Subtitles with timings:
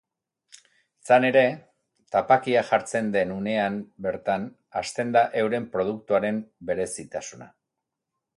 [1.07, 1.43] Izan ere,
[2.15, 3.77] tapakia jartzen den unean
[4.07, 4.49] bertan
[4.81, 6.41] hasten da euren produktuaren
[6.73, 7.51] berezitasuna.